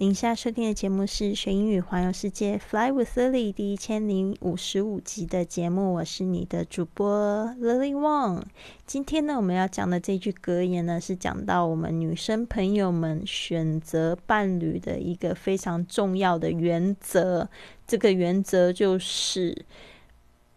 [0.00, 8.44] 您现在收听的节目是学英语环游世界 Fly with Lily 第一千零五十五集的节目，我是你的主播 Lily Wong。
[8.86, 17.48] 今天呢，我们要讲的这句格言呢，是讲到我们女生朋友们选择伴侣的一个非常重要的原则。
[17.84, 19.64] 这个原则就是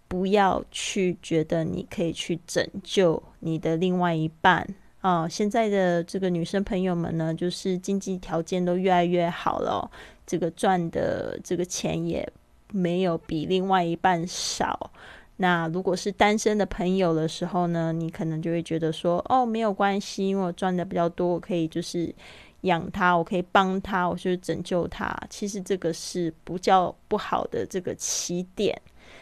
[0.07, 4.75] 不要去觉得你可以去拯救你的另外一半。
[5.01, 9.89] 哦，现在的这个女生朋友们呢，就是经济条件都越来越好了，
[10.27, 12.31] 这个赚的这个钱也
[12.71, 14.91] 没有比另外一半少。
[15.37, 22.13] 那如果是单身的朋友的时候呢，你可能就会觉得说，哦，没有关系，因为我赚的比较多，我可以就是
[22.61, 25.11] 养他，我可以帮他，我就是拯救他。
[25.31, 28.79] 其实这个是不叫不好的这个起点。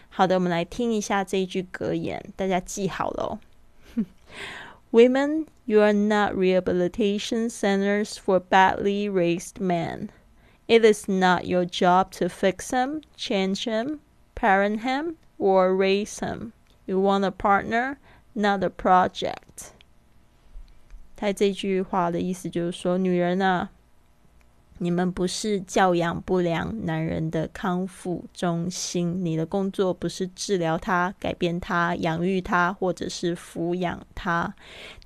[0.10, 3.40] 好的，我们来听一下这一句格言，大家记好了。
[4.92, 10.11] Women, you are not rehabilitation centers for badly raised men.
[10.67, 14.01] It is not your job to fix him, change him,
[14.35, 16.53] parent him, or raise him.
[16.87, 17.99] You want a partner,
[18.35, 19.73] not a project.
[21.17, 23.71] 他这句话的意思就是说，女人啊，
[24.82, 34.54] 你们不是教养不良男人的康复中心，你的工作不是治疗他、改变他、养育他，或者是抚养他。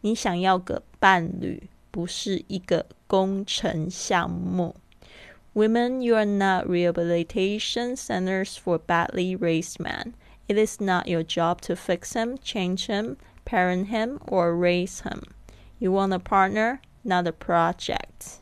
[0.01, 4.75] 你想要个伴侣，不是一个工程项目。
[5.55, 10.13] Women, you are not rehabilitation centers for badly raised men.
[10.47, 15.21] It is not your job to fix him, change him, parent him, or raise him.
[15.79, 18.41] You want a partner, not a project.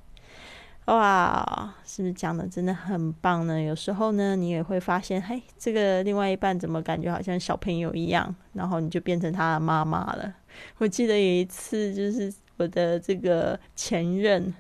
[0.85, 3.61] 哇，是不是讲的真的很棒呢？
[3.61, 10.33] 有时候呢，你也会发现，嘿，这个另外一半怎么感觉好像小朋友一样，然后你就变成他的妈妈了。
[10.79, 14.53] 我记得有一次，就是我的这个前任，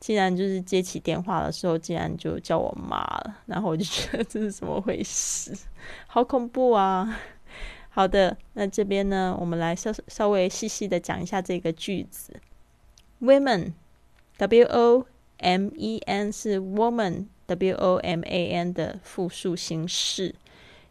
[0.00, 5.56] 竟然就是接起电话的时候，竟然就叫我妈了，然后我就觉得这是怎么回事，
[6.08, 7.16] 好恐怖啊！
[7.88, 12.34] 好的，那这边呢，我们来稍稍微细细的讲一下这个句子
[13.20, 15.06] ，Women，W O。
[15.40, 20.34] M E N 是 woman，W O M A N 的复数形式。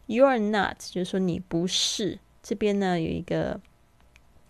[0.06, 2.18] You're not，就是说你不是。
[2.42, 3.60] 这边呢有一个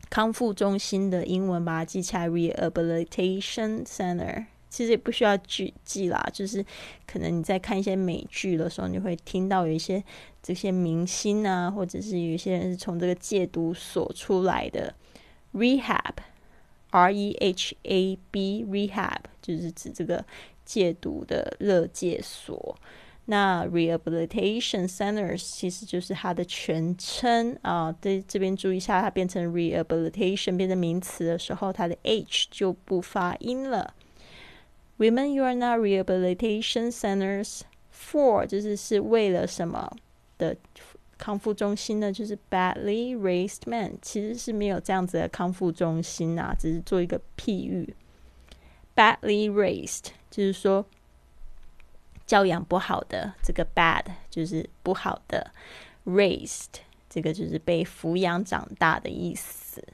[0.09, 4.47] 康复中心的英文，把它记起来，rehabilitation center。
[4.71, 6.65] 其实也不需要记记啦，就是
[7.05, 10.03] 可能你在看一些美剧的时候，你会听到有一些
[10.41, 14.95] 这些明星啊，或者是有一些人是从这个戒毒所出来的
[15.53, 16.15] rehab。
[16.91, 20.25] R E H A B rehab 就是指这个
[20.65, 22.77] 戒毒的热戒所。
[23.27, 27.95] 那 rehabilitation centers 其实就是它的全称啊。
[28.01, 33.95] 在这边注意一下，它变成 rehabilitation 变成名词的时候，它的 H 就不发音了。
[34.99, 37.61] Women, you are not rehabilitation centers
[37.93, 39.97] for 就是是为了什么
[40.39, 40.57] 的。
[41.21, 47.95] 康复中心呢，就是 badly raised man，其实是没有这样子的康复中心啊，只是做一个譬喻。
[48.97, 50.87] badly raised 就是说
[52.27, 55.53] 教养不好的，这个 bad 就是不好的
[56.07, 59.85] ，raised 这个就是被抚养长大的意思。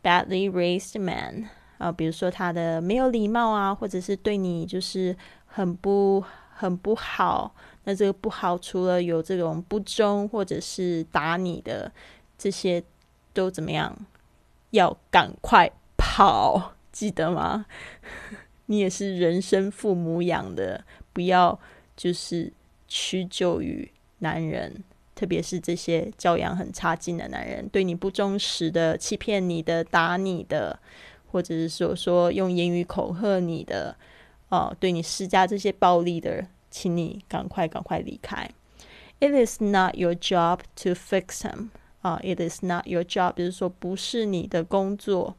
[0.00, 5.16] badly raised man 啊，比如说他的没有礼貌啊，或者是对你就是
[5.46, 6.22] 很不
[6.58, 7.54] 很不好。
[7.84, 11.90] 那这个不好，除了有这种不忠或者是打你的
[12.36, 12.82] 这些，
[13.32, 13.96] 都怎么样？
[14.70, 17.64] 要赶快跑，记得吗？
[18.66, 20.84] 你也是人生父母养的，
[21.14, 21.58] 不要
[21.96, 22.52] 就是
[22.86, 24.84] 屈就于男人，
[25.14, 30.78] 特别是这些教养很差劲的男人，对你不忠实的、欺骗你的、打你的，
[31.32, 33.96] 或者是说说用言语恐吓你的，
[34.48, 36.46] 哦，对你施加这些暴力的。
[36.70, 38.46] 请你赶快赶快离开。
[39.20, 41.70] It is not your job to fix him
[42.02, 45.34] 啊，It is not your job，就是说不是你的工作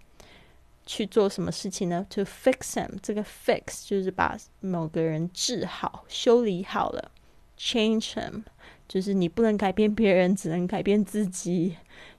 [0.87, 7.11] 去做什么事情呢？To fix him，这个 fix 就是把某个人治好、修理好了。
[7.59, 8.43] Change him，
[8.87, 11.77] 就是你不能改变别人，只能改变自己。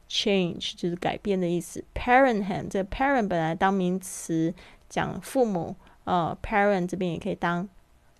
[0.08, 1.84] change 就是改变的意思。
[1.94, 4.54] parent him 这个 parent 本来当名词
[4.88, 5.74] 讲父母，
[6.10, 7.68] 呃，parent 这边也可以当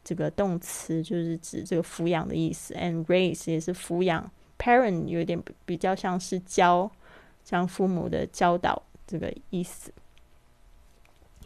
[0.05, 2.73] 这个动词，就是指这个抚养的意思。
[2.75, 6.89] and raise 也是抚养，parent 有点比较像是教，
[7.45, 9.93] 像父母的教导这个意思。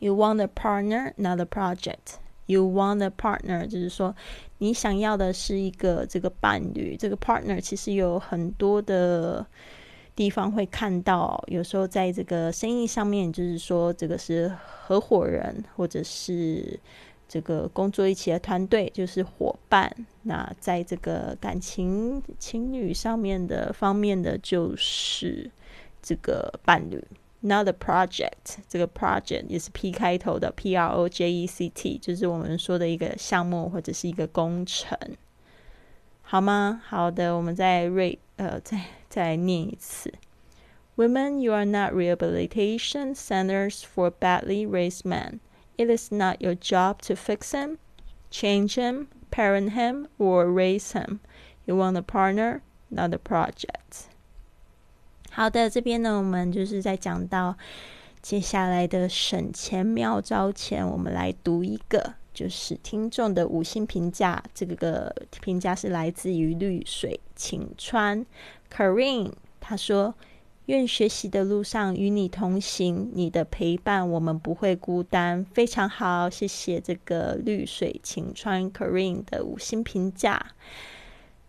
[0.01, 2.17] You want a partner, not a project.
[2.45, 4.15] You want a partner，就是说
[4.59, 6.95] 你想要的是一个这个伴侣。
[6.95, 9.47] 这个 partner 其实有很多的
[10.17, 16.79] 地方会看到，有时候在这个生意上面，就是说这个是合伙人，或者是
[17.29, 19.93] 这个工作一起的团队，就是伙伴。
[20.23, 25.51] 那在这个感情情侣上面的方面的，就是
[26.03, 27.03] 这个伴侣。
[27.41, 34.99] Not a project，这个 project 也是 P 开头的，P R O J E C T，就是我们说的一个项目或者是一个工程，
[36.23, 36.81] 好吗？
[36.87, 38.81] 好的，我们在瑞呃在
[39.14, 40.14] 再念一次。
[40.96, 45.40] Women, you are not rehabilitation centers for badly raised men.
[45.78, 47.78] It is not your job to fix him,
[48.30, 51.20] change him, parent him, or raise him.
[51.66, 54.08] You want a partner, not a project.
[55.32, 57.56] 好的，这边呢，我们就是在讲到
[58.22, 64.44] 接下来的省钱妙招前，我们来读一个，就是听众的五星评价。
[64.54, 68.26] 这个评价是来自于绿水晴川
[68.77, 70.13] K a r i n 他说
[70.67, 80.45] ：“愿学习的路上与你同行，你的陪伴我们不会孤单。”非常好，谢谢这个绿水晴川 k a r i n 的五星评价。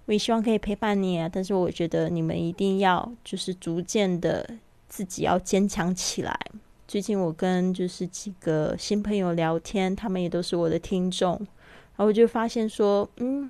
[0.05, 1.27] 我也希望可以陪伴你啊！
[1.27, 4.47] 但是我觉得你们一定要就是逐渐的
[4.87, 6.39] 自己要坚强起来。
[6.87, 13.49] 最近我跟就是几个新朋友聊天，他们也都是我的听众，然后我就发现说，嗯，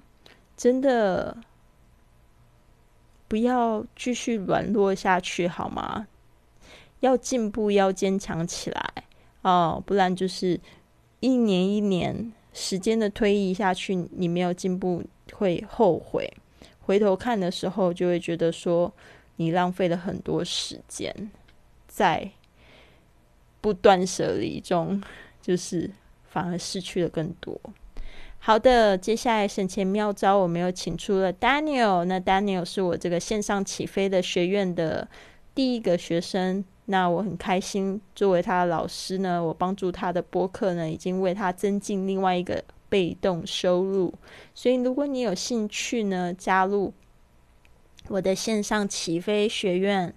[0.55, 1.35] 真的
[3.27, 6.07] 不要继续软弱下去好吗？
[7.01, 8.93] 要进步，要坚强起来
[9.41, 10.59] 哦，不然就是
[11.19, 16.31] 一年一年时间的推移下去，你没有进步会后悔。
[16.79, 18.93] 回头看的时候，就会觉得说
[19.35, 21.31] 你浪费了很多时间
[21.87, 22.31] 在
[23.59, 25.01] 不断舍离中，
[25.41, 25.91] 就是
[26.23, 27.59] 反而失去了更多。
[28.45, 32.05] 好的，接下来省钱妙招，我们又请出了 Daniel。
[32.05, 35.07] 那 Daniel 是我这个线上起飞的学院的
[35.55, 42.63] 第一个学生，那我很开心，作为他的老师呢，我帮助他的播客呢，已经为他增进另外一个。
[42.87, 44.13] 被动收入，
[44.53, 46.93] 所以如果你有兴趣呢，加入
[48.07, 50.13] 我的线上起飞学院，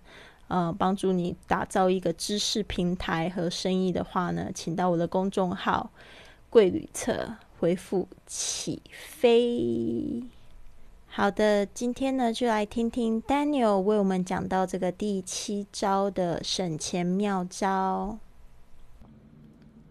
[0.49, 5.91] 呃，帮助你打造一个知识平台和生意的话呢，请到我的公众号
[6.51, 10.24] “贵旅册”回复“起飞”。
[11.08, 18.18] 好的，今天呢，就来听听 Daniel 为我们讲到这个第七招的省钱妙招。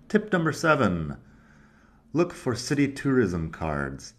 [0.09, 1.17] Tip number seven.
[2.13, 4.15] look for city tourism cards.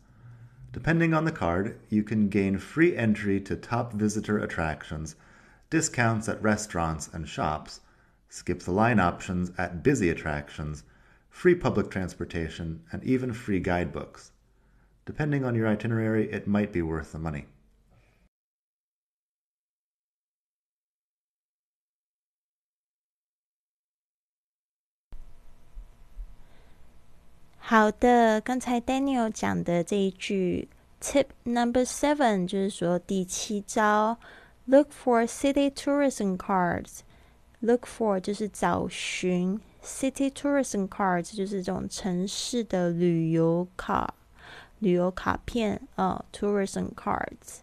[0.72, 5.16] Depending on the card, you can gain free entry to top visitor attractions,
[5.70, 7.82] discounts at restaurants and shops,
[8.30, 10.84] skip the line options at busy attractions,
[11.30, 14.32] free public transportation, and even free guidebooks.
[15.06, 17.46] Depending on your itinerary, it might be worth the money.
[27.66, 30.68] 好的，刚才 Daniel 讲的这一句
[31.02, 34.20] Tip Number Seven 就是说第七招，
[34.66, 44.15] Look for city tourism cards。Look for 就是找寻 ，city tourism cards 就是这种城市的旅游卡、
[44.79, 47.61] 旅游卡片啊，tourism cards。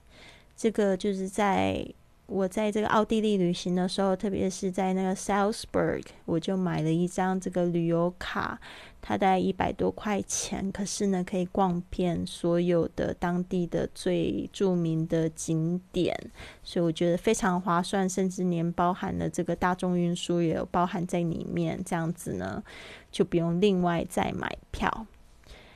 [0.56, 1.86] 这个就是在
[2.28, 8.60] 我在这个奥地利旅行的时候，特别是在那个 Salzburg，我就买了一张这个旅游卡。
[9.08, 16.18] 它大概一百多块钱，可是呢，可以逛遍所有的当地的最著名的景点，
[16.64, 22.64] 所以我觉得非常划算，甚至连包含了这个大众运输也有包含在里面，这样子呢，
[23.12, 25.06] 就不用另外再买票。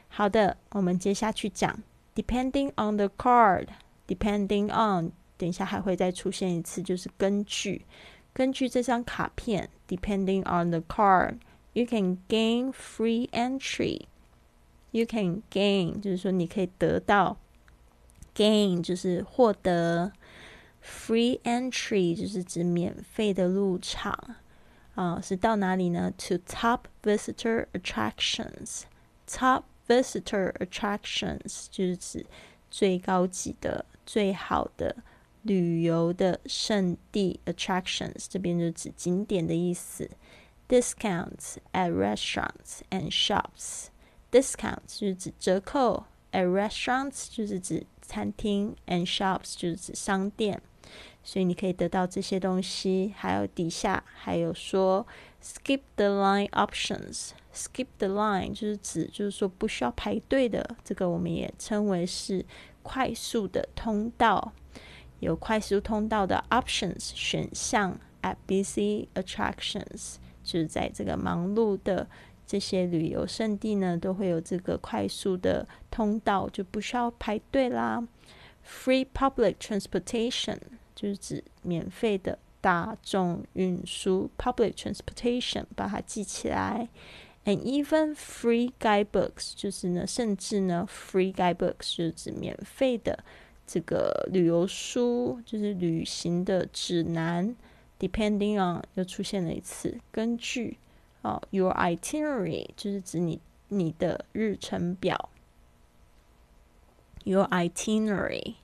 [0.08, 1.78] 好的，我们接下去讲
[2.16, 7.85] ，depending on the card，depending on，等一下还会再出现一次，就是根据
[8.33, 14.03] 根据这张卡片，depending on the card。You can gain free entry.
[14.93, 17.37] You can gain 就是说你可以得到，
[18.33, 20.13] gain 就是获得，
[20.81, 24.37] free entry 就是指免费的入场
[24.95, 26.13] 啊，是到哪里呢？
[26.17, 28.83] To top visitor attractions.
[29.27, 32.25] Top visitor attractions 就是指
[32.71, 34.95] 最高级的、最好的
[35.44, 40.10] 旅游的胜地 attractions，这边就指景点的意思。
[40.68, 43.88] Discounts at restaurants and shops。
[44.32, 50.62] Discounts 就是指折扣，at restaurants 就是指餐厅，and shops 就是指商店。
[51.24, 53.14] 所以你可以得到这些东西。
[53.18, 55.08] 还有底下还有说
[55.42, 57.30] skip the line options。
[57.54, 62.46] skip the line 就是指就是说不需要排队的，这个我们也称为是
[62.84, 64.54] 快速的通道。
[65.20, 72.08] 有快速通道的 options 选项 at busy attractions，就是在这个忙碌的
[72.46, 78.08] 这些旅游胜地呢，都会有这个快速的通道，就不需要排队啦。
[78.66, 80.58] Free public transportation
[80.94, 86.90] 就是指免费的大众运输，public transportation 把它记起来。
[87.46, 93.24] And even free guidebooks 就是呢，甚至呢，free guidebooks 就是指免费的。
[93.72, 97.56] 这个旅游书就是旅行的指南
[98.00, 100.80] ，depending on 又出现了一次，根据
[101.22, 105.30] 哦，your itinerary 就是指你你的日程表
[107.24, 108.56] ，your itinerary。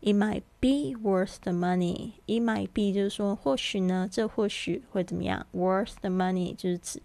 [0.00, 2.14] It might be worth the money.
[2.26, 7.00] It might be 就是说或许呢，这或许会怎么样？Worth the money 就是指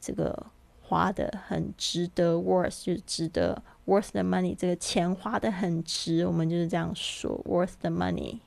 [0.00, 0.46] 这个
[0.80, 3.64] 花的很值得，worth 就是值得。
[3.85, 8.39] worth the money，这个钱花的很值，我们就是这样说，worth the money。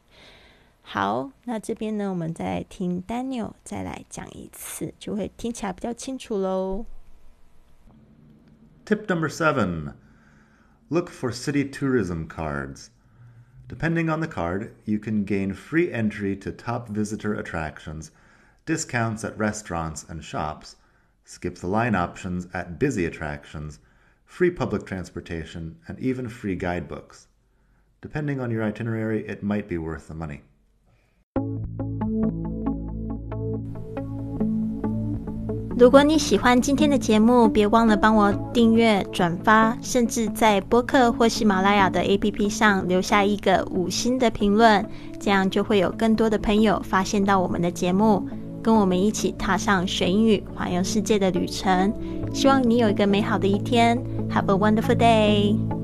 [0.83, 6.87] 好，那这边呢，我们再听 Daniel 再来讲一次，就会听起来比较清楚喽。
[8.85, 9.95] Tip number seven
[10.89, 12.89] look for city tourism cards.
[13.69, 18.11] Depending on the card, you can gain free entry to top visitor attractions,
[18.67, 20.75] discounts at restaurants and shops,
[21.25, 23.79] skip the line options at busy attractions,
[24.27, 27.27] free public transportation, and even free guidebooks.
[28.01, 30.41] Depending on your itinerary, it might be worth the money.
[35.79, 44.89] 如果你喜欢今天的节目，别忘了帮我订阅、转发，甚至在播客或喜马拉雅的 APP 上留下一个五星的评论，
[45.19, 48.29] 这样就会有更多的朋友发现到我们的节目。
[48.68, 51.94] 跟我们一起踏上学英语环游世界的旅程。
[52.34, 53.98] 希望你有一个美好的一天。
[54.30, 55.77] Have a wonderful day.